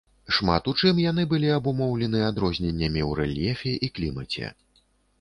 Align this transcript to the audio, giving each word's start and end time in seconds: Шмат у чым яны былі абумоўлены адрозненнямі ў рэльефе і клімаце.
Шмат 0.35 0.69
у 0.71 0.71
чым 0.79 1.01
яны 1.03 1.25
былі 1.35 1.51
абумоўлены 1.59 2.23
адрозненнямі 2.31 3.01
ў 3.11 3.23
рэльефе 3.23 3.79
і 3.87 3.95
клімаце. 3.97 4.55